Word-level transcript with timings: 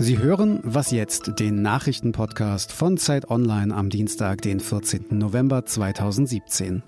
Sie 0.00 0.18
hören 0.18 0.60
Was 0.62 0.92
jetzt, 0.92 1.40
den 1.40 1.60
Nachrichtenpodcast 1.60 2.70
von 2.70 2.98
Zeit 2.98 3.30
Online 3.30 3.74
am 3.74 3.90
Dienstag, 3.90 4.42
den 4.42 4.60
14. 4.60 5.06
November 5.10 5.66
2017. 5.66 6.84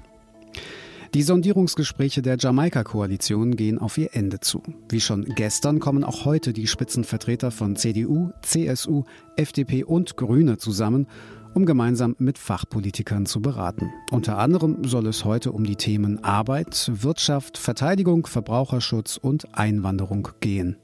Die 1.13 1.23
Sondierungsgespräche 1.23 2.23
der 2.23 2.37
Jamaika-Koalition 2.39 3.57
gehen 3.57 3.81
auf 3.81 3.99
ihr 3.99 4.11
Ende 4.13 4.39
zu. 4.39 4.63
Wie 4.89 5.01
schon 5.01 5.25
gestern 5.25 5.81
kommen 5.81 6.05
auch 6.05 6.25
heute 6.25 6.53
die 6.53 6.69
Spitzenvertreter 6.69 7.51
von 7.51 7.75
CDU, 7.75 8.31
CSU, 8.43 9.03
FDP 9.35 9.83
und 9.83 10.17
Grüne 10.17 10.59
zusammen, 10.59 11.09
um 11.53 11.67
gemeinsam 11.67 12.15
mit 12.21 12.39
Fachpolitikern 12.39 13.27
zu 13.27 13.43
beraten. 13.43 13.91
Unter 14.13 14.39
anderem 14.39 14.85
soll 14.85 15.09
es 15.09 15.25
heute 15.25 15.51
um 15.51 15.65
die 15.65 15.75
Themen 15.75 16.23
Arbeit, 16.23 16.93
Wirtschaft, 16.95 17.59
Verteidigung, 17.59 18.29
Verbraucherschutz 18.29 19.17
und 19.17 19.53
Einwanderung 19.59 20.29
gehen. 20.39 20.77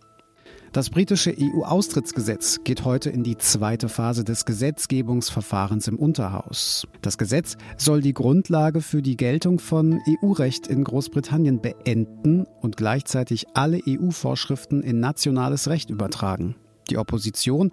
Das 0.72 0.90
britische 0.90 1.34
EU-Austrittsgesetz 1.38 2.60
geht 2.64 2.84
heute 2.84 3.10
in 3.10 3.22
die 3.22 3.38
zweite 3.38 3.88
Phase 3.88 4.24
des 4.24 4.44
Gesetzgebungsverfahrens 4.44 5.88
im 5.88 5.98
Unterhaus. 5.98 6.86
Das 7.00 7.16
Gesetz 7.16 7.56
soll 7.76 8.02
die 8.02 8.12
Grundlage 8.12 8.80
für 8.80 9.00
die 9.00 9.16
Geltung 9.16 9.58
von 9.58 10.00
EU-Recht 10.06 10.66
in 10.66 10.84
Großbritannien 10.84 11.62
beenden 11.62 12.46
und 12.60 12.76
gleichzeitig 12.76 13.46
alle 13.54 13.80
EU-Vorschriften 13.86 14.82
in 14.82 15.00
nationales 15.00 15.68
Recht 15.68 15.88
übertragen. 15.88 16.56
Die 16.90 16.98
Opposition 16.98 17.70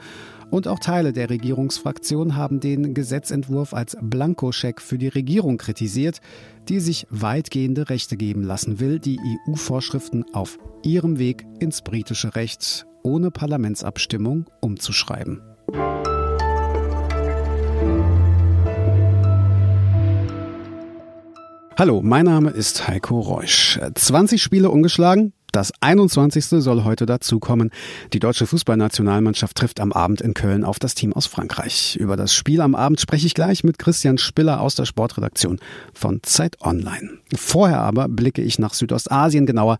und 0.49 0.67
auch 0.67 0.79
Teile 0.79 1.13
der 1.13 1.29
Regierungsfraktion 1.29 2.35
haben 2.35 2.59
den 2.59 2.93
Gesetzentwurf 2.93 3.73
als 3.73 3.97
Blankoscheck 4.01 4.81
für 4.81 4.97
die 4.97 5.07
Regierung 5.07 5.57
kritisiert, 5.57 6.19
die 6.69 6.79
sich 6.79 7.07
weitgehende 7.09 7.89
Rechte 7.89 8.17
geben 8.17 8.43
lassen 8.43 8.79
will, 8.79 8.99
die 8.99 9.19
EU-Vorschriften 9.47 10.25
auf 10.33 10.57
ihrem 10.83 11.19
Weg 11.19 11.45
ins 11.59 11.81
britische 11.81 12.35
Recht 12.35 12.85
ohne 13.03 13.31
Parlamentsabstimmung 13.31 14.45
umzuschreiben. 14.61 15.41
Hallo, 21.75 22.01
mein 22.03 22.25
Name 22.25 22.51
ist 22.51 22.87
Heiko 22.87 23.19
Reusch. 23.19 23.79
20 23.95 24.41
Spiele 24.41 24.69
ungeschlagen, 24.69 25.33
das 25.53 25.71
21. 25.81 26.45
soll 26.45 26.83
heute 26.83 27.05
dazukommen. 27.05 27.69
Die 28.11 28.19
deutsche 28.19 28.47
Fußballnationalmannschaft 28.47 29.55
trifft 29.55 29.79
am 29.79 29.93
Abend 29.93 30.19
in 30.19 30.33
Köln 30.33 30.63
auf 30.63 30.79
das 30.79 30.95
Team 30.95 31.13
aus 31.13 31.27
Frankreich. 31.27 31.95
Über 31.95 32.17
das 32.17 32.33
Spiel 32.33 32.59
am 32.59 32.75
Abend 32.75 32.99
spreche 32.99 33.27
ich 33.27 33.35
gleich 33.35 33.63
mit 33.63 33.77
Christian 33.77 34.17
Spiller 34.17 34.59
aus 34.59 34.75
der 34.75 34.85
Sportredaktion 34.85 35.59
von 35.93 36.21
Zeit 36.23 36.59
Online. 36.61 37.19
Vorher 37.35 37.81
aber 37.81 38.09
blicke 38.09 38.41
ich 38.41 38.57
nach 38.57 38.73
Südostasien 38.73 39.45
genauer 39.45 39.77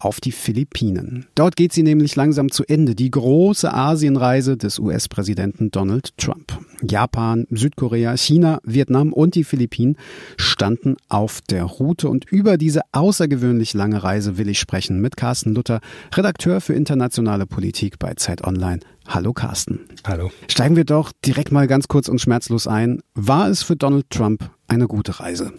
auf 0.00 0.20
die 0.20 0.32
Philippinen. 0.32 1.26
Dort 1.34 1.54
geht 1.54 1.72
sie 1.72 1.82
nämlich 1.82 2.16
langsam 2.16 2.50
zu 2.50 2.64
Ende, 2.64 2.94
die 2.94 3.10
große 3.10 3.72
Asienreise 3.72 4.56
des 4.56 4.78
US-Präsidenten 4.78 5.70
Donald 5.70 6.16
Trump. 6.16 6.58
Japan, 6.82 7.46
Südkorea, 7.50 8.16
China, 8.16 8.60
Vietnam 8.64 9.12
und 9.12 9.34
die 9.34 9.44
Philippinen 9.44 9.96
standen 10.38 10.96
auf 11.08 11.40
der 11.42 11.64
Route 11.64 12.08
und 12.08 12.24
über 12.24 12.56
diese 12.56 12.80
außergewöhnlich 12.92 13.74
lange 13.74 14.02
Reise 14.02 14.38
will 14.38 14.48
ich 14.48 14.58
sprechen 14.58 15.00
mit 15.00 15.16
Carsten 15.16 15.54
Luther, 15.54 15.80
Redakteur 16.14 16.60
für 16.60 16.72
internationale 16.72 17.46
Politik 17.46 17.98
bei 17.98 18.14
Zeit 18.14 18.44
Online. 18.44 18.80
Hallo 19.06 19.32
Carsten. 19.32 19.80
Hallo. 20.06 20.30
Steigen 20.48 20.76
wir 20.76 20.84
doch 20.84 21.12
direkt 21.24 21.52
mal 21.52 21.66
ganz 21.66 21.88
kurz 21.88 22.08
und 22.08 22.20
schmerzlos 22.20 22.66
ein. 22.66 23.02
War 23.14 23.48
es 23.48 23.62
für 23.62 23.76
Donald 23.76 24.08
Trump 24.08 24.50
eine 24.68 24.86
gute 24.86 25.20
Reise? 25.20 25.52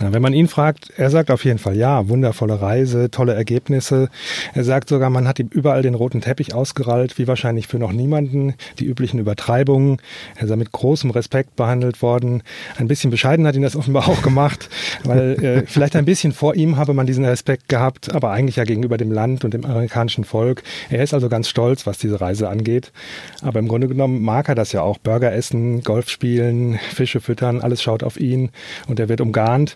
Na, 0.00 0.12
wenn 0.12 0.22
man 0.22 0.32
ihn 0.32 0.48
fragt, 0.48 0.90
er 0.96 1.10
sagt 1.10 1.30
auf 1.30 1.44
jeden 1.44 1.58
Fall 1.58 1.76
ja, 1.76 2.08
wundervolle 2.08 2.60
Reise, 2.60 3.10
tolle 3.10 3.34
Ergebnisse. 3.34 4.08
Er 4.54 4.64
sagt 4.64 4.88
sogar, 4.88 5.10
man 5.10 5.28
hat 5.28 5.38
ihm 5.38 5.48
überall 5.48 5.82
den 5.82 5.94
roten 5.94 6.20
Teppich 6.20 6.54
ausgerollt, 6.54 7.18
wie 7.18 7.26
wahrscheinlich 7.26 7.66
für 7.66 7.78
noch 7.78 7.92
niemanden. 7.92 8.54
Die 8.78 8.84
üblichen 8.84 9.18
Übertreibungen. 9.18 9.98
Er 10.36 10.46
sei 10.46 10.56
mit 10.56 10.72
großem 10.72 11.10
Respekt 11.10 11.56
behandelt 11.56 12.02
worden. 12.02 12.42
Ein 12.76 12.88
bisschen 12.88 13.10
bescheiden 13.10 13.46
hat 13.46 13.54
ihn 13.54 13.62
das 13.62 13.76
offenbar 13.76 14.08
auch 14.08 14.22
gemacht, 14.22 14.68
weil 15.04 15.32
äh, 15.42 15.62
vielleicht 15.66 15.96
ein 15.96 16.04
bisschen 16.04 16.32
vor 16.32 16.54
ihm 16.54 16.76
habe 16.76 16.94
man 16.94 17.06
diesen 17.06 17.24
Respekt 17.24 17.68
gehabt, 17.68 18.14
aber 18.14 18.30
eigentlich 18.30 18.56
ja 18.56 18.64
gegenüber 18.64 18.96
dem 18.96 19.12
Land 19.12 19.44
und 19.44 19.54
dem 19.54 19.64
amerikanischen 19.64 20.24
Volk. 20.24 20.62
Er 20.90 21.02
ist 21.02 21.14
also 21.14 21.28
ganz 21.28 21.48
stolz, 21.48 21.86
was 21.86 21.98
diese 21.98 22.20
Reise 22.20 22.48
angeht. 22.48 22.92
Aber 23.42 23.58
im 23.58 23.68
Grunde 23.68 23.88
genommen 23.88 24.22
mag 24.22 24.48
er 24.48 24.54
das 24.54 24.72
ja 24.72 24.82
auch. 24.82 24.98
Burger 24.98 25.32
essen, 25.32 25.82
Golf 25.82 26.08
spielen, 26.08 26.78
Fische 26.94 27.20
füttern, 27.20 27.60
alles 27.60 27.82
schaut 27.82 28.02
auf 28.02 28.18
ihn 28.18 28.50
und 28.88 29.00
er 29.00 29.08
wird 29.08 29.20
umgarnt. 29.20 29.75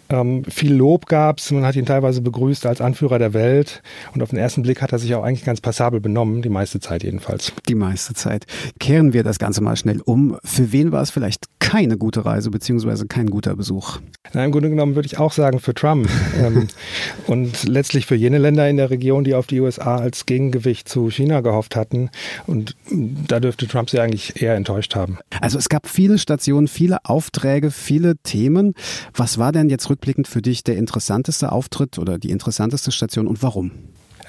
Ähm, 0.11 0.43
viel 0.43 0.73
Lob 0.73 1.05
gab 1.05 1.39
es, 1.39 1.51
man 1.51 1.65
hat 1.65 1.75
ihn 1.75 1.85
teilweise 1.85 2.21
begrüßt 2.21 2.65
als 2.65 2.81
Anführer 2.81 3.17
der 3.17 3.33
Welt 3.33 3.81
und 4.13 4.21
auf 4.21 4.29
den 4.29 4.39
ersten 4.39 4.61
Blick 4.61 4.81
hat 4.81 4.91
er 4.91 4.99
sich 4.99 5.15
auch 5.15 5.23
eigentlich 5.23 5.45
ganz 5.45 5.61
passabel 5.61 6.01
benommen, 6.01 6.41
die 6.41 6.49
meiste 6.49 6.81
Zeit 6.81 7.03
jedenfalls. 7.03 7.53
Die 7.69 7.75
meiste 7.75 8.13
Zeit. 8.13 8.45
Kehren 8.79 9.13
wir 9.13 9.23
das 9.23 9.39
Ganze 9.39 9.61
mal 9.61 9.77
schnell 9.77 10.01
um. 10.01 10.37
Für 10.43 10.71
wen 10.73 10.91
war 10.91 11.01
es 11.01 11.11
vielleicht 11.11 11.45
keine 11.59 11.97
gute 11.97 12.25
Reise 12.25 12.51
beziehungsweise 12.51 13.07
kein 13.07 13.27
guter 13.27 13.55
Besuch? 13.55 13.99
Na, 14.33 14.43
Im 14.43 14.51
Grunde 14.51 14.69
genommen 14.69 14.95
würde 14.95 15.05
ich 15.05 15.17
auch 15.17 15.31
sagen 15.31 15.59
für 15.59 15.73
Trump 15.73 16.09
ähm, 16.37 16.67
und 17.27 17.63
letztlich 17.67 18.05
für 18.05 18.15
jene 18.15 18.39
Länder 18.39 18.69
in 18.69 18.75
der 18.75 18.89
Region, 18.89 19.23
die 19.23 19.35
auf 19.35 19.47
die 19.47 19.61
USA 19.61 19.95
als 19.95 20.25
Gegengewicht 20.25 20.89
zu 20.89 21.09
China 21.09 21.39
gehofft 21.39 21.77
hatten. 21.77 22.09
Und 22.45 22.75
da 22.89 23.39
dürfte 23.39 23.67
Trump 23.67 23.89
sie 23.89 24.01
eigentlich 24.01 24.41
eher 24.41 24.55
enttäuscht 24.55 24.95
haben. 24.95 25.19
Also 25.39 25.57
es 25.57 25.69
gab 25.69 25.87
viele 25.87 26.17
Stationen, 26.17 26.67
viele 26.67 27.05
Aufträge, 27.05 27.71
viele 27.71 28.17
Themen. 28.17 28.73
Was 29.13 29.37
war 29.37 29.53
denn 29.53 29.69
jetzt 29.69 29.89
rückblickend 30.01 30.27
für 30.27 30.41
dich 30.41 30.63
der 30.63 30.77
interessanteste 30.77 31.51
Auftritt 31.51 31.99
oder 31.99 32.17
die 32.17 32.31
interessanteste 32.31 32.91
Station 32.91 33.27
und 33.27 33.43
warum? 33.43 33.71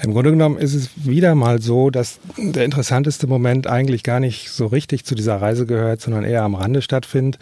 Im 0.03 0.13
Grunde 0.13 0.31
genommen 0.31 0.59
ist 0.59 0.75
es 0.75 0.91
wieder 0.97 1.35
mal 1.35 1.63
so, 1.63 1.89
dass 1.91 2.19
der 2.37 2.65
interessanteste 2.65 3.27
Moment 3.27 3.67
eigentlich 3.67 4.03
gar 4.03 4.21
nicht 4.21 4.51
so 4.51 4.67
richtig 4.67 5.05
zu 5.05 5.15
dieser 5.15 5.37
Reise 5.41 5.65
gehört, 5.65 6.01
sondern 6.01 6.25
eher 6.25 6.43
am 6.43 6.55
Rande 6.55 6.83
stattfindet. 6.83 7.39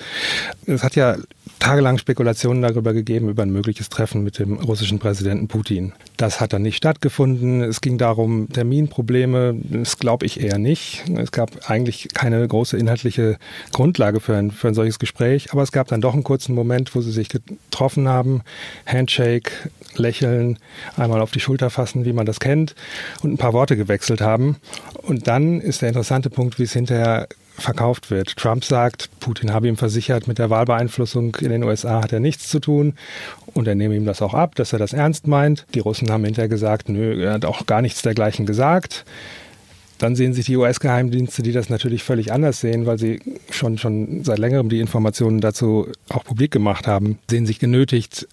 Es 0.66 0.82
hat 0.82 0.94
ja 0.94 1.16
tagelang 1.60 1.98
Spekulationen 1.98 2.62
darüber 2.62 2.92
gegeben, 2.92 3.28
über 3.28 3.42
ein 3.42 3.52
mögliches 3.52 3.88
Treffen 3.88 4.24
mit 4.24 4.38
dem 4.38 4.58
russischen 4.58 4.98
Präsidenten 4.98 5.46
Putin. 5.46 5.92
Das 6.16 6.40
hat 6.40 6.52
dann 6.52 6.62
nicht 6.62 6.76
stattgefunden. 6.76 7.62
Es 7.62 7.80
ging 7.80 7.98
darum, 7.98 8.48
Terminprobleme. 8.52 9.54
Das 9.70 9.98
glaube 9.98 10.26
ich 10.26 10.40
eher 10.40 10.58
nicht. 10.58 11.04
Es 11.16 11.30
gab 11.30 11.70
eigentlich 11.70 12.08
keine 12.14 12.46
große 12.46 12.76
inhaltliche 12.76 13.38
Grundlage 13.72 14.20
für 14.20 14.36
ein, 14.36 14.50
für 14.50 14.68
ein 14.68 14.74
solches 14.74 14.98
Gespräch. 14.98 15.52
Aber 15.52 15.62
es 15.62 15.70
gab 15.70 15.88
dann 15.88 16.00
doch 16.00 16.14
einen 16.14 16.24
kurzen 16.24 16.54
Moment, 16.54 16.94
wo 16.94 17.00
sie 17.02 17.12
sich 17.12 17.28
getroffen 17.28 18.08
haben. 18.08 18.42
Handshake, 18.86 19.52
lächeln, 19.94 20.58
einmal 20.96 21.20
auf 21.20 21.30
die 21.30 21.40
Schulter 21.40 21.70
fassen, 21.70 22.04
wie 22.04 22.12
man 22.12 22.26
das 22.26 22.40
kennt, 22.40 22.74
und 23.22 23.32
ein 23.32 23.38
paar 23.38 23.52
Worte 23.52 23.76
gewechselt 23.76 24.20
haben. 24.20 24.56
Und 25.02 25.26
dann 25.26 25.60
ist 25.60 25.82
der 25.82 25.88
interessante 25.88 26.30
Punkt, 26.30 26.58
wie 26.58 26.64
es 26.64 26.72
hinterher 26.72 27.28
verkauft 27.62 28.10
wird. 28.10 28.36
Trump 28.36 28.64
sagt, 28.64 29.10
Putin 29.20 29.52
habe 29.52 29.68
ihm 29.68 29.76
versichert, 29.76 30.26
mit 30.28 30.38
der 30.38 30.50
Wahlbeeinflussung 30.50 31.36
in 31.36 31.50
den 31.50 31.64
USA 31.64 32.02
hat 32.02 32.12
er 32.12 32.20
nichts 32.20 32.48
zu 32.48 32.60
tun 32.60 32.94
und 33.54 33.66
er 33.66 33.74
nehme 33.74 33.96
ihm 33.96 34.06
das 34.06 34.22
auch 34.22 34.34
ab, 34.34 34.54
dass 34.54 34.72
er 34.72 34.78
das 34.78 34.92
ernst 34.92 35.26
meint. 35.26 35.66
Die 35.74 35.80
Russen 35.80 36.10
haben 36.10 36.24
hinterher 36.24 36.48
gesagt, 36.48 36.88
nö, 36.88 37.22
er 37.22 37.34
hat 37.34 37.44
auch 37.44 37.66
gar 37.66 37.82
nichts 37.82 38.02
dergleichen 38.02 38.46
gesagt. 38.46 39.04
Dann 39.98 40.16
sehen 40.16 40.32
sich 40.32 40.46
die 40.46 40.56
US-Geheimdienste, 40.56 41.42
die 41.42 41.52
das 41.52 41.68
natürlich 41.68 42.02
völlig 42.02 42.32
anders 42.32 42.60
sehen, 42.60 42.86
weil 42.86 42.98
sie 42.98 43.20
schon, 43.50 43.76
schon 43.76 44.24
seit 44.24 44.38
längerem 44.38 44.70
die 44.70 44.80
Informationen 44.80 45.42
dazu 45.42 45.88
auch 46.08 46.24
publik 46.24 46.50
gemacht 46.50 46.86
haben, 46.86 47.18
sehen 47.28 47.44
sich 47.44 47.58
genötigt, 47.58 48.26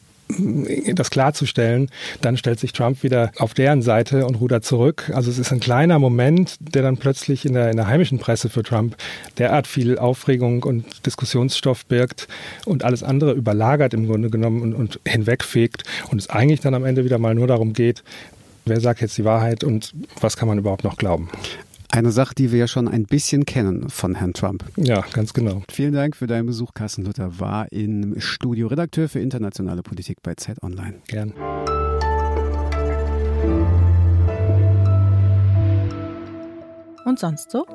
das 0.94 1.10
klarzustellen, 1.10 1.90
dann 2.22 2.38
stellt 2.38 2.60
sich 2.60 2.74
Trump 2.74 3.04
wieder 3.04 3.32
auf 3.38 3.54
deren 3.54 3.82
Seite 3.82 4.26
und 4.26 4.36
rudert 4.36 4.66
zurück. 4.66 5.12
Also 5.14 5.32
es 5.32 5.38
ist 5.38 5.52
ein 5.52 5.60
kleiner 5.60 6.00
Moment, 6.00 6.56
der 6.60 6.82
dann 6.82 6.98
plötzlich 6.98 7.46
in 7.46 7.54
der, 7.54 7.72
in 7.72 7.78
der 7.78 7.88
heimischen 7.88 8.20
Presse 8.20 8.50
für 8.50 8.64
Trump 8.64 8.96
derart 9.38 9.68
viel 9.68 9.98
Aufregung 9.98 10.64
und 10.64 11.06
Diskussionsstoff 11.06 11.86
birgt 11.86 12.28
und 12.66 12.84
alles 12.84 13.04
andere 13.04 13.34
überlagert 13.34 13.94
im 13.94 14.08
Grunde 14.08 14.30
genommen 14.30 14.62
und, 14.62 14.74
und 14.74 15.00
hinwegfegt 15.08 15.84
und 16.10 16.20
es 16.20 16.30
eigentlich 16.30 16.60
dann 16.60 16.74
am 16.74 16.86
Ende 16.86 17.06
wieder 17.06 17.20
mal 17.20 17.36
nur 17.36 17.48
darum 17.48 17.74
geht, 17.74 18.04
wer 18.66 18.82
sagt 18.82 19.02
jetzt 19.02 19.18
die 19.18 19.26
Wahrheit 19.26 19.64
und 19.64 19.94
was 20.20 20.36
kann 20.36 20.48
man 20.48 20.58
überhaupt 20.58 20.84
noch 20.84 20.98
glauben. 20.98 21.30
Eine 21.90 22.12
Sache, 22.12 22.36
die 22.36 22.52
wir 22.52 22.60
ja 22.60 22.68
schon 22.68 22.88
ein 22.88 23.06
bisschen 23.06 23.46
kennen 23.46 23.90
von 23.90 24.16
Herrn 24.16 24.34
Trump. 24.34 24.66
Ja, 24.76 25.06
ganz 25.14 25.34
genau. 25.34 25.64
Vielen 25.72 25.94
Dank 25.94 26.16
für 26.16 26.28
deinen 26.28 26.46
Besuch. 26.46 26.74
Carsten 26.74 27.04
Luther 27.04 27.40
war 27.40 27.72
im 27.72 28.20
Studio 28.20 28.68
Redakteur 28.68 29.08
für 29.08 29.20
internationale 29.20 29.84
Politik 29.84 30.22
bei 30.22 30.36
Zeit 30.36 30.62
Online. 30.62 31.02
Gern. 31.08 31.34
Und 37.06 37.20
sonst 37.20 37.52
so? 37.52 37.66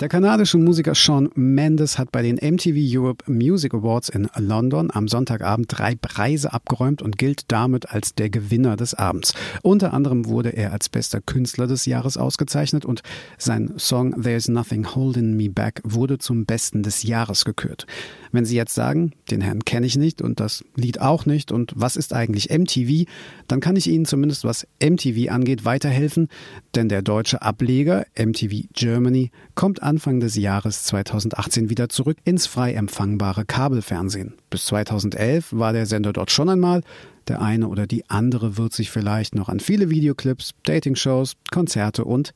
Der 0.00 0.08
kanadische 0.08 0.58
Musiker 0.58 0.94
Sean 0.94 1.28
Mendes 1.34 1.98
hat 1.98 2.12
bei 2.12 2.22
den 2.22 2.36
MTV 2.36 2.76
Europe 2.78 3.24
Music 3.28 3.74
Awards 3.74 4.08
in 4.08 4.28
London 4.36 4.92
am 4.92 5.08
Sonntagabend 5.08 5.66
drei 5.70 5.96
Preise 5.96 6.52
abgeräumt 6.52 7.02
und 7.02 7.18
gilt 7.18 7.50
damit 7.50 7.90
als 7.90 8.14
der 8.14 8.30
Gewinner 8.30 8.76
des 8.76 8.94
Abends. 8.94 9.34
Unter 9.62 9.92
anderem 9.92 10.26
wurde 10.26 10.50
er 10.50 10.72
als 10.72 10.88
bester 10.88 11.20
Künstler 11.20 11.66
des 11.66 11.84
Jahres 11.84 12.16
ausgezeichnet 12.16 12.84
und 12.84 13.02
sein 13.38 13.72
Song 13.76 14.22
There's 14.22 14.46
Nothing 14.46 14.94
Holding 14.94 15.36
Me 15.36 15.50
Back 15.50 15.80
wurde 15.82 16.18
zum 16.18 16.46
besten 16.46 16.84
des 16.84 17.02
Jahres 17.02 17.44
gekürt. 17.44 17.84
Wenn 18.30 18.44
Sie 18.44 18.54
jetzt 18.54 18.74
sagen, 18.74 19.14
den 19.32 19.40
Herrn 19.40 19.64
kenne 19.64 19.86
ich 19.86 19.96
nicht 19.96 20.22
und 20.22 20.38
das 20.38 20.64
Lied 20.76 21.00
auch 21.00 21.26
nicht 21.26 21.50
und 21.50 21.72
was 21.74 21.96
ist 21.96 22.12
eigentlich 22.12 22.50
MTV, 22.50 23.10
dann 23.48 23.58
kann 23.58 23.74
ich 23.74 23.88
Ihnen 23.88 24.04
zumindest 24.04 24.44
was 24.44 24.64
MTV 24.80 25.32
angeht 25.32 25.64
weiterhelfen, 25.64 26.28
denn 26.76 26.88
der 26.88 27.02
deutsche 27.02 27.42
Ableger 27.42 28.06
MTV 28.16 28.68
Germany 28.74 29.32
kommt 29.56 29.82
Anfang 29.88 30.20
des 30.20 30.36
Jahres 30.36 30.84
2018 30.84 31.70
wieder 31.70 31.88
zurück 31.88 32.18
ins 32.24 32.46
frei 32.46 32.74
empfangbare 32.74 33.46
Kabelfernsehen. 33.46 34.34
Bis 34.50 34.66
2011 34.66 35.54
war 35.54 35.72
der 35.72 35.86
Sender 35.86 36.12
dort 36.12 36.30
schon 36.30 36.50
einmal. 36.50 36.82
Der 37.26 37.40
eine 37.40 37.68
oder 37.68 37.86
die 37.86 38.04
andere 38.10 38.58
wird 38.58 38.74
sich 38.74 38.90
vielleicht 38.90 39.34
noch 39.34 39.48
an 39.48 39.60
viele 39.60 39.88
Videoclips, 39.88 40.50
Datingshows, 40.64 41.36
Konzerte 41.50 42.04
und 42.04 42.34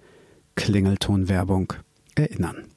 Klingeltonwerbung 0.55 1.75
erinnern. 2.15 2.69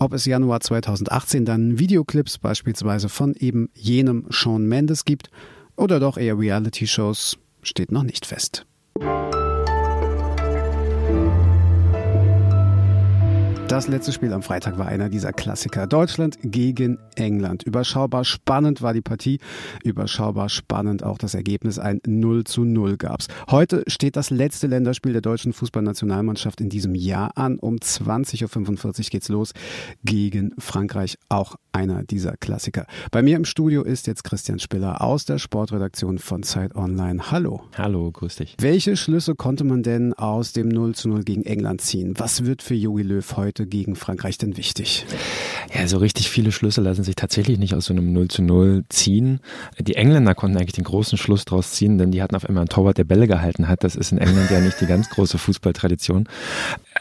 Ob 0.00 0.12
es 0.12 0.24
Januar 0.24 0.58
2018 0.58 1.44
dann 1.44 1.78
Videoclips 1.78 2.38
beispielsweise 2.38 3.08
von 3.08 3.34
eben 3.34 3.70
jenem 3.72 4.26
Sean 4.30 4.66
Mendes 4.66 5.04
gibt 5.04 5.30
oder 5.76 6.00
doch 6.00 6.18
eher 6.18 6.36
Reality-Shows, 6.36 7.38
steht 7.62 7.92
noch 7.92 8.02
nicht 8.02 8.26
fest. 8.26 8.66
Das 13.74 13.88
letzte 13.88 14.12
Spiel 14.12 14.32
am 14.32 14.44
Freitag 14.44 14.78
war 14.78 14.86
einer 14.86 15.08
dieser 15.08 15.32
Klassiker. 15.32 15.88
Deutschland 15.88 16.38
gegen 16.44 16.96
England. 17.16 17.64
Überschaubar 17.64 18.24
spannend 18.24 18.82
war 18.82 18.94
die 18.94 19.00
Partie. 19.00 19.40
Überschaubar 19.82 20.48
spannend 20.48 21.02
auch 21.02 21.18
das 21.18 21.34
Ergebnis. 21.34 21.80
Ein 21.80 22.00
0 22.06 22.44
zu 22.44 22.62
0 22.62 22.96
gab's. 22.96 23.26
Heute 23.50 23.82
steht 23.88 24.14
das 24.14 24.30
letzte 24.30 24.68
Länderspiel 24.68 25.10
der 25.12 25.22
deutschen 25.22 25.52
Fußballnationalmannschaft 25.52 26.60
in 26.60 26.68
diesem 26.68 26.94
Jahr 26.94 27.36
an. 27.36 27.58
Um 27.58 27.74
20.45 27.74 28.84
Uhr 28.86 29.10
geht's 29.10 29.28
los 29.28 29.54
gegen 30.04 30.52
Frankreich. 30.56 31.18
Auch 31.28 31.56
einer 31.72 32.04
dieser 32.04 32.36
Klassiker. 32.36 32.86
Bei 33.10 33.22
mir 33.22 33.34
im 33.34 33.44
Studio 33.44 33.82
ist 33.82 34.06
jetzt 34.06 34.22
Christian 34.22 34.60
Spiller 34.60 35.02
aus 35.02 35.24
der 35.24 35.38
Sportredaktion 35.38 36.18
von 36.18 36.44
Zeit 36.44 36.76
Online. 36.76 37.32
Hallo. 37.32 37.62
Hallo, 37.76 38.12
grüß 38.12 38.36
dich. 38.36 38.54
Welche 38.60 38.96
Schlüsse 38.96 39.34
konnte 39.34 39.64
man 39.64 39.82
denn 39.82 40.14
aus 40.14 40.52
dem 40.52 40.68
0 40.68 40.94
zu 40.94 41.08
0 41.08 41.24
gegen 41.24 41.42
England 41.42 41.80
ziehen? 41.80 42.14
Was 42.16 42.44
wird 42.44 42.62
für 42.62 42.74
Jogi 42.74 43.02
Löw 43.02 43.36
heute 43.36 43.63
gegen 43.66 43.96
Frankreich 43.96 44.38
denn 44.38 44.56
wichtig? 44.56 45.06
Ja, 45.74 45.86
so 45.88 45.98
richtig 45.98 46.28
viele 46.28 46.52
Schlüsse 46.52 46.80
lassen 46.80 47.04
sich 47.04 47.16
tatsächlich 47.16 47.58
nicht 47.58 47.74
aus 47.74 47.86
so 47.86 47.94
einem 47.94 48.12
0 48.12 48.28
zu 48.28 48.42
0 48.42 48.84
ziehen. 48.88 49.40
Die 49.78 49.96
Engländer 49.96 50.34
konnten 50.34 50.56
eigentlich 50.56 50.72
den 50.74 50.84
großen 50.84 51.18
Schluss 51.18 51.44
draus 51.44 51.72
ziehen, 51.72 51.98
denn 51.98 52.10
die 52.10 52.22
hatten 52.22 52.36
auf 52.36 52.46
einmal 52.48 52.62
einen 52.62 52.68
Torwart, 52.68 52.98
der 52.98 53.04
Bälle 53.04 53.26
gehalten 53.26 53.68
hat. 53.68 53.84
Das 53.84 53.96
ist 53.96 54.12
in 54.12 54.18
England 54.18 54.50
ja 54.50 54.60
nicht 54.60 54.80
die 54.80 54.86
ganz 54.86 55.10
große 55.10 55.38
Fußballtradition. 55.38 56.28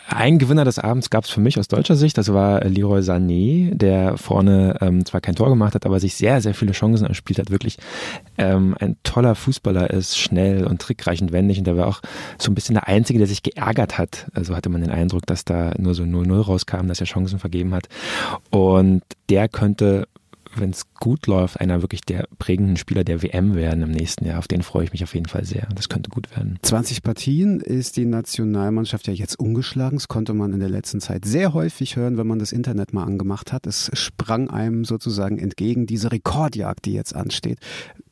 Ein 0.08 0.40
Gewinner 0.40 0.66
des 0.66 0.80
Abends 0.80 1.10
gab 1.10 1.24
es 1.24 1.30
für 1.30 1.40
mich 1.40 1.58
aus 1.60 1.68
deutscher 1.68 1.96
Sicht. 1.96 2.18
Das 2.18 2.34
war 2.34 2.64
Leroy 2.64 3.02
Sané, 3.02 3.74
der 3.76 4.18
vorne 4.18 4.78
ähm, 4.82 5.06
zwar 5.06 5.22
kein 5.22 5.36
Tor 5.36 5.50
gemacht 5.50 5.76
hat, 5.76 5.86
aber 5.86 6.00
sich 6.00 6.16
sehr, 6.16 6.42
sehr 6.42 6.54
viele 6.54 6.74
Chancen 6.74 7.06
erspielt 7.06 7.40
hat. 7.40 7.52
Wirklich 7.52 7.78
ähm, 8.38 8.76
ein 8.80 8.98
toller 9.04 9.36
Fußballer 9.36 9.90
ist, 9.90 10.18
schnell 10.18 10.66
und 10.66 10.82
trickreich 10.82 11.22
und 11.22 11.32
wendig. 11.32 11.58
Und 11.58 11.68
der 11.68 11.78
war 11.78 11.88
auch 11.88 12.02
so 12.38 12.52
ein 12.52 12.56
bisschen 12.56 12.76
der 12.76 12.88
Einzige, 12.88 13.20
der 13.20 13.28
sich 13.28 13.44
geärgert 13.44 13.98
hat. 13.98 14.28
Also 14.34 14.56
hatte 14.56 14.70
man 14.70 14.82
den 14.82 14.92
Eindruck, 14.92 15.26
dass 15.26 15.46
da 15.46 15.72
nur 15.78 15.94
so 15.94 16.04
0-0 16.04 16.40
rauskam, 16.48 16.88
dass 16.88 17.00
er 17.00 17.08
Chancen 17.08 17.40
vergeben 17.40 17.74
hat. 17.74 17.88
Und 18.50 19.04
der 19.30 19.50
könnte 19.50 20.08
wenn 20.56 20.72
es 20.72 20.86
gut 21.00 21.28
läuft, 21.28 21.60
einer 21.60 21.82
wirklich 21.82 22.02
der 22.02 22.28
prägenden 22.40 22.78
Spieler 22.78 23.04
der 23.04 23.22
WM 23.22 23.56
werden 23.56 23.84
im 23.84 23.92
nächsten 23.92 24.26
Jahr. 24.26 24.40
Auf 24.40 24.48
den 24.48 24.62
freue 24.62 24.86
ich 24.86 24.92
mich 24.92 25.04
auf 25.04 25.14
jeden 25.14 25.28
Fall 25.28 25.46
sehr. 25.46 25.68
Das 25.76 25.90
könnte 25.90 26.10
gut 26.10 26.36
werden. 26.36 26.60
20 26.62 27.04
Partien 27.04 27.60
ist 27.60 27.98
die 27.98 28.06
Nationalmannschaft 28.06 29.08
ja 29.08 29.14
jetzt 29.14 29.40
ungeschlagen. 29.40 29.98
Das 29.98 30.08
konnte 30.08 30.34
man 30.34 30.54
in 30.54 30.60
der 30.60 30.70
letzten 30.70 31.02
Zeit 31.02 31.26
sehr 31.26 31.54
häufig 31.54 31.96
hören, 31.96 32.18
wenn 32.18 32.28
man 32.28 32.40
das 32.40 32.52
Internet 32.52 32.94
mal 32.94 33.04
angemacht 33.04 33.52
hat. 33.52 33.68
Es 33.68 33.92
sprang 33.94 34.50
einem 34.50 34.86
sozusagen 34.86 35.38
entgegen 35.38 35.86
diese 35.86 36.12
Rekordjagd, 36.12 36.86
die 36.86 36.94
jetzt 36.94 37.16
ansteht. 37.16 37.60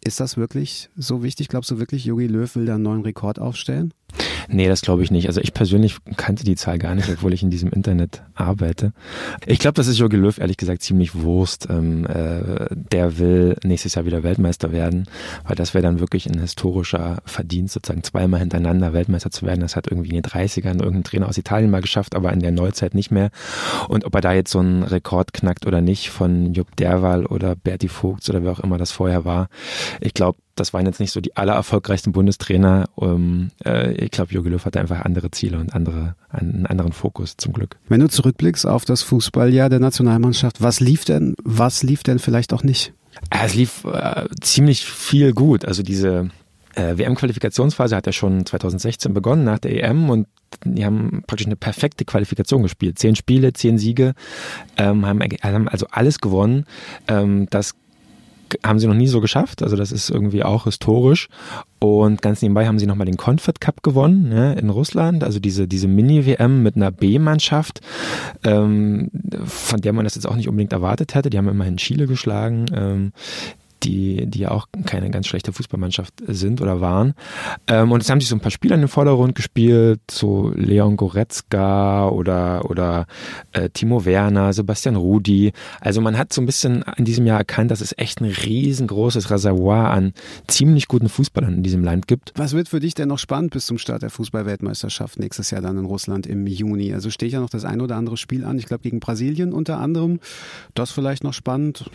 Ist 0.03 0.19
das 0.19 0.35
wirklich 0.37 0.89
so 0.95 1.23
wichtig? 1.23 1.47
Glaubst 1.47 1.69
du 1.69 1.79
wirklich, 1.79 2.05
Jogi 2.05 2.27
Löw 2.27 2.55
will 2.55 2.65
da 2.65 2.75
einen 2.75 2.83
neuen 2.83 3.01
Rekord 3.01 3.39
aufstellen? 3.39 3.93
Nee, 4.47 4.67
das 4.67 4.81
glaube 4.81 5.03
ich 5.03 5.11
nicht. 5.11 5.27
Also 5.27 5.41
ich 5.41 5.53
persönlich 5.53 5.97
kannte 6.17 6.43
die 6.43 6.55
Zahl 6.55 6.77
gar 6.77 6.95
nicht, 6.95 7.09
obwohl 7.09 7.33
ich 7.33 7.43
in 7.43 7.49
diesem 7.49 7.69
Internet 7.71 8.23
arbeite. 8.35 8.93
Ich 9.45 9.59
glaube, 9.59 9.75
das 9.75 9.87
ist 9.87 9.97
Jogi 9.97 10.17
Löw 10.17 10.37
ehrlich 10.37 10.57
gesagt 10.57 10.81
ziemlich 10.81 11.15
Wurst. 11.15 11.67
Ähm, 11.69 12.05
äh, 12.05 12.67
der 12.71 13.17
will 13.17 13.55
nächstes 13.63 13.95
Jahr 13.95 14.05
wieder 14.05 14.23
Weltmeister 14.23 14.71
werden, 14.71 15.05
weil 15.45 15.55
das 15.55 15.73
wäre 15.73 15.83
dann 15.83 15.99
wirklich 15.99 16.27
ein 16.27 16.39
historischer 16.39 17.21
Verdienst, 17.25 17.73
sozusagen 17.73 18.03
zweimal 18.03 18.39
hintereinander 18.39 18.93
Weltmeister 18.93 19.31
zu 19.31 19.45
werden. 19.45 19.61
Das 19.61 19.75
hat 19.75 19.87
irgendwie 19.87 20.09
in 20.09 20.21
den 20.21 20.23
30ern 20.23 20.79
irgendein 20.79 21.03
Trainer 21.03 21.29
aus 21.29 21.37
Italien 21.37 21.71
mal 21.71 21.81
geschafft, 21.81 22.15
aber 22.15 22.33
in 22.33 22.39
der 22.39 22.51
Neuzeit 22.51 22.93
nicht 22.93 23.11
mehr. 23.11 23.31
Und 23.87 24.05
ob 24.05 24.15
er 24.15 24.21
da 24.21 24.33
jetzt 24.33 24.51
so 24.51 24.59
einen 24.59 24.83
Rekord 24.83 25.33
knackt 25.33 25.65
oder 25.65 25.81
nicht 25.81 26.09
von 26.09 26.53
Jupp 26.53 26.75
Derwal 26.75 27.25
oder 27.25 27.55
Berti 27.55 27.87
Vogts 27.87 28.29
oder 28.29 28.43
wer 28.43 28.51
auch 28.51 28.59
immer 28.59 28.77
das 28.77 28.91
vorher 28.91 29.25
war, 29.25 29.49
ich 29.99 30.13
glaube, 30.13 30.37
das 30.61 30.73
waren 30.73 30.85
jetzt 30.85 30.99
nicht 30.99 31.11
so 31.11 31.19
die 31.19 31.35
allererfolgreichsten 31.35 32.13
Bundestrainer. 32.13 32.89
Um, 32.95 33.51
äh, 33.65 33.93
ich 33.93 34.11
glaube, 34.11 34.33
Jogi 34.33 34.49
Löw 34.49 34.63
hatte 34.63 34.79
einfach 34.79 35.01
andere 35.01 35.31
Ziele 35.31 35.57
und 35.59 35.73
andere, 35.73 36.15
einen 36.29 36.65
anderen 36.65 36.93
Fokus 36.93 37.35
zum 37.37 37.53
Glück. 37.53 37.77
Wenn 37.89 37.99
du 37.99 38.07
zurückblickst 38.07 38.65
auf 38.65 38.85
das 38.85 39.01
Fußballjahr 39.01 39.69
der 39.69 39.79
Nationalmannschaft, 39.79 40.61
was 40.61 40.79
lief 40.79 41.03
denn, 41.03 41.35
was 41.43 41.83
lief 41.83 42.03
denn 42.03 42.19
vielleicht 42.19 42.53
auch 42.53 42.63
nicht? 42.63 42.93
Es 43.29 43.55
lief 43.55 43.83
äh, 43.85 44.27
ziemlich 44.39 44.85
viel 44.85 45.33
gut. 45.33 45.65
Also 45.65 45.83
diese 45.83 46.29
äh, 46.75 46.97
WM-Qualifikationsphase 46.97 47.95
hat 47.95 48.05
ja 48.05 48.13
schon 48.13 48.45
2016 48.45 49.13
begonnen 49.13 49.43
nach 49.43 49.59
der 49.59 49.83
EM 49.83 50.09
und 50.09 50.27
die 50.63 50.85
haben 50.85 51.23
praktisch 51.27 51.47
eine 51.47 51.55
perfekte 51.55 52.05
Qualifikation 52.05 52.61
gespielt. 52.61 52.99
Zehn 52.99 53.15
Spiele, 53.15 53.53
zehn 53.53 53.77
Siege, 53.77 54.13
ähm, 54.77 55.05
haben, 55.05 55.21
haben 55.21 55.67
also 55.67 55.87
alles 55.91 56.19
gewonnen. 56.19 56.65
Ähm, 57.07 57.47
das 57.49 57.75
haben 58.65 58.79
sie 58.79 58.87
noch 58.87 58.95
nie 58.95 59.07
so 59.07 59.21
geschafft. 59.21 59.61
Also 59.63 59.75
das 59.75 59.91
ist 59.91 60.09
irgendwie 60.09 60.43
auch 60.43 60.65
historisch. 60.65 61.27
Und 61.79 62.21
ganz 62.21 62.41
nebenbei 62.41 62.67
haben 62.67 62.77
sie 62.77 62.85
nochmal 62.85 63.05
den 63.05 63.17
Confed 63.17 63.59
Cup 63.59 63.81
gewonnen 63.81 64.29
ne, 64.29 64.53
in 64.53 64.69
Russland. 64.69 65.23
Also 65.23 65.39
diese, 65.39 65.67
diese 65.67 65.87
Mini-WM 65.87 66.61
mit 66.61 66.75
einer 66.75 66.91
B-Mannschaft, 66.91 67.81
ähm, 68.43 69.09
von 69.43 69.81
der 69.81 69.93
man 69.93 70.03
das 70.03 70.15
jetzt 70.15 70.27
auch 70.27 70.35
nicht 70.35 70.47
unbedingt 70.47 70.73
erwartet 70.73 71.15
hätte. 71.15 71.29
Die 71.29 71.37
haben 71.37 71.47
immerhin 71.47 71.77
Chile 71.77 72.07
geschlagen. 72.07 72.65
Ähm, 72.73 73.11
die, 73.83 74.25
die 74.27 74.39
ja 74.39 74.51
auch 74.51 74.67
keine 74.85 75.09
ganz 75.09 75.27
schlechte 75.27 75.53
Fußballmannschaft 75.53 76.13
sind 76.27 76.61
oder 76.61 76.81
waren. 76.81 77.13
Ähm, 77.67 77.91
und 77.91 78.01
es 78.01 78.09
haben 78.09 78.19
sich 78.19 78.29
so 78.29 78.35
ein 78.35 78.41
paar 78.41 78.51
Spieler 78.51 78.75
in 78.75 78.81
den 78.81 78.87
Vordergrund 78.87 79.35
gespielt, 79.35 79.99
so 80.09 80.51
Leon 80.55 80.97
Goretzka 80.97 82.09
oder, 82.09 82.69
oder 82.69 83.05
äh, 83.51 83.69
Timo 83.69 84.05
Werner, 84.05 84.53
Sebastian 84.53 84.95
Rudi. 84.95 85.53
Also 85.79 86.01
man 86.01 86.17
hat 86.17 86.33
so 86.33 86.41
ein 86.41 86.45
bisschen 86.45 86.83
in 86.97 87.05
diesem 87.05 87.25
Jahr 87.25 87.39
erkannt, 87.39 87.71
dass 87.71 87.81
es 87.81 87.93
echt 87.97 88.21
ein 88.21 88.29
riesengroßes 88.29 89.29
Reservoir 89.29 89.91
an 89.91 90.13
ziemlich 90.47 90.87
guten 90.87 91.09
Fußballern 91.09 91.55
in 91.55 91.63
diesem 91.63 91.83
Land 91.83 92.07
gibt. 92.07 92.33
Was 92.35 92.53
wird 92.53 92.69
für 92.69 92.79
dich 92.79 92.93
denn 92.93 93.07
noch 93.07 93.19
spannend 93.19 93.51
bis 93.51 93.65
zum 93.65 93.77
Start 93.77 94.01
der 94.01 94.09
Fußballweltmeisterschaft 94.09 95.19
nächstes 95.19 95.51
Jahr 95.51 95.61
dann 95.61 95.77
in 95.77 95.85
Russland 95.85 96.27
im 96.27 96.47
Juni? 96.47 96.93
Also 96.93 97.09
steht 97.09 97.31
ja 97.31 97.39
noch 97.39 97.49
das 97.49 97.65
ein 97.65 97.81
oder 97.81 97.95
andere 97.95 98.17
Spiel 98.17 98.45
an, 98.45 98.57
ich 98.57 98.65
glaube 98.65 98.83
gegen 98.83 98.99
Brasilien 98.99 99.53
unter 99.53 99.79
anderem. 99.79 100.19
Das 100.73 100.91
vielleicht 100.91 101.23
noch 101.23 101.33
spannend? 101.33 101.89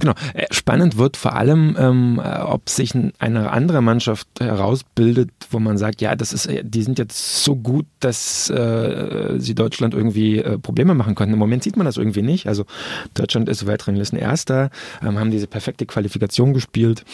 Genau, 0.00 0.14
äh, 0.34 0.46
spannend 0.50 0.96
wird 0.98 1.16
vor 1.16 1.27
vor 1.28 1.36
allem, 1.36 1.76
ähm, 1.78 2.22
äh, 2.24 2.38
ob 2.38 2.70
sich 2.70 2.94
eine 3.18 3.50
andere 3.50 3.82
Mannschaft 3.82 4.28
herausbildet, 4.40 5.28
wo 5.50 5.58
man 5.58 5.76
sagt, 5.76 6.00
ja, 6.00 6.16
das 6.16 6.32
ist, 6.32 6.46
äh, 6.46 6.62
die 6.64 6.82
sind 6.82 6.98
jetzt 6.98 7.44
so 7.44 7.54
gut, 7.54 7.84
dass 8.00 8.48
äh, 8.48 9.34
sie 9.36 9.54
Deutschland 9.54 9.92
irgendwie 9.92 10.38
äh, 10.38 10.56
Probleme 10.56 10.94
machen 10.94 11.14
könnten. 11.14 11.34
Im 11.34 11.38
Moment 11.38 11.64
sieht 11.64 11.76
man 11.76 11.84
das 11.84 11.98
irgendwie 11.98 12.22
nicht. 12.22 12.46
Also 12.46 12.64
Deutschland 13.12 13.50
ist 13.50 13.66
Weltranglisten 13.66 14.18
Erster, 14.18 14.70
ähm, 15.02 15.18
haben 15.18 15.30
diese 15.30 15.46
perfekte 15.46 15.84
Qualifikation 15.84 16.54
gespielt 16.54 17.04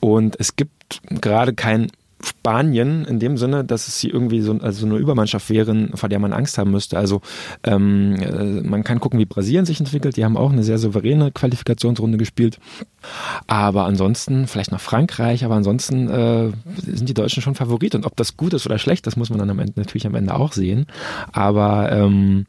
und 0.00 0.38
es 0.38 0.54
gibt 0.54 1.00
gerade 1.08 1.54
kein 1.54 1.90
Spanien 2.24 3.04
in 3.04 3.18
dem 3.18 3.36
Sinne, 3.36 3.64
dass 3.64 3.88
es 3.88 3.98
sie 3.98 4.08
irgendwie 4.08 4.40
so 4.40 4.52
also 4.60 4.86
eine 4.86 4.96
Übermannschaft 4.96 5.50
wären, 5.50 5.90
vor 5.94 6.08
der 6.08 6.18
man 6.18 6.32
Angst 6.32 6.58
haben 6.58 6.70
müsste. 6.70 6.98
Also 6.98 7.20
ähm, 7.64 8.16
äh, 8.20 8.62
man 8.62 8.84
kann 8.84 9.00
gucken, 9.00 9.18
wie 9.18 9.24
Brasilien 9.24 9.66
sich 9.66 9.80
entwickelt. 9.80 10.16
Die 10.16 10.24
haben 10.24 10.36
auch 10.36 10.52
eine 10.52 10.62
sehr 10.62 10.78
souveräne 10.78 11.32
Qualifikationsrunde 11.32 12.18
gespielt. 12.18 12.58
Aber 13.46 13.84
ansonsten, 13.84 14.46
vielleicht 14.46 14.72
noch 14.72 14.80
Frankreich, 14.80 15.44
aber 15.44 15.56
ansonsten 15.56 16.08
äh, 16.08 16.50
sind 16.84 17.08
die 17.08 17.14
Deutschen 17.14 17.42
schon 17.42 17.54
Favorit. 17.54 17.94
Und 17.94 18.06
ob 18.06 18.16
das 18.16 18.36
gut 18.36 18.54
ist 18.54 18.66
oder 18.66 18.78
schlecht, 18.78 19.06
das 19.06 19.16
muss 19.16 19.30
man 19.30 19.38
dann 19.38 19.50
am 19.50 19.58
Ende 19.58 19.74
natürlich 19.76 20.06
am 20.06 20.14
Ende 20.14 20.34
auch 20.34 20.52
sehen. 20.52 20.86
Aber 21.32 21.90
ähm, 21.92 22.46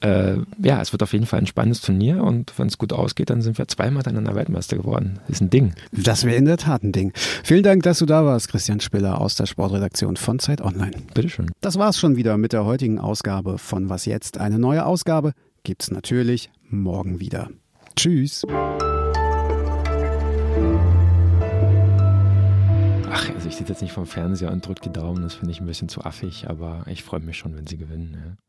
äh, 0.00 0.36
ja, 0.62 0.80
es 0.80 0.92
wird 0.92 1.02
auf 1.02 1.12
jeden 1.12 1.26
Fall 1.26 1.40
ein 1.40 1.46
spannendes 1.46 1.80
Turnier 1.80 2.22
und 2.22 2.52
wenn 2.58 2.66
es 2.66 2.78
gut 2.78 2.92
ausgeht, 2.92 3.30
dann 3.30 3.42
sind 3.42 3.58
wir 3.58 3.68
zweimal 3.68 4.02
dann 4.02 4.16
in 4.16 4.24
der 4.24 4.34
Weltmeister 4.34 4.76
geworden. 4.76 5.18
Ist 5.28 5.40
ein 5.40 5.50
Ding. 5.50 5.74
Das 5.92 6.24
wäre 6.24 6.36
in 6.36 6.44
der 6.44 6.58
Tat 6.58 6.82
ein 6.82 6.92
Ding. 6.92 7.12
Vielen 7.42 7.62
Dank, 7.62 7.82
dass 7.82 7.98
du 7.98 8.06
da 8.06 8.24
warst, 8.24 8.48
Christian 8.48 8.80
Spiller 8.80 9.13
aus 9.20 9.34
der 9.34 9.46
Sportredaktion 9.46 10.16
von 10.16 10.38
Zeit 10.38 10.60
Online. 10.60 10.96
Bitteschön. 11.14 11.50
Das 11.60 11.78
war's 11.78 11.98
schon 11.98 12.16
wieder 12.16 12.36
mit 12.36 12.52
der 12.52 12.64
heutigen 12.64 12.98
Ausgabe 12.98 13.58
von 13.58 13.88
Was 13.88 14.04
jetzt? 14.06 14.38
Eine 14.38 14.58
neue 14.58 14.86
Ausgabe 14.86 15.32
gibt's 15.62 15.90
natürlich 15.90 16.50
morgen 16.68 17.20
wieder. 17.20 17.50
Tschüss. 17.96 18.44
Ach, 23.10 23.30
also 23.34 23.48
ich 23.48 23.56
sitze 23.56 23.72
jetzt 23.72 23.82
nicht 23.82 23.92
vom 23.92 24.06
Fernseher 24.06 24.50
und 24.50 24.66
drücke 24.66 24.82
die 24.82 24.92
Daumen, 24.92 25.22
das 25.22 25.34
finde 25.34 25.52
ich 25.52 25.60
ein 25.60 25.66
bisschen 25.66 25.88
zu 25.88 26.02
affig, 26.02 26.48
aber 26.48 26.84
ich 26.86 27.04
freue 27.04 27.20
mich 27.20 27.38
schon, 27.38 27.56
wenn 27.56 27.66
sie 27.66 27.78
gewinnen. 27.78 28.14
Ja. 28.14 28.44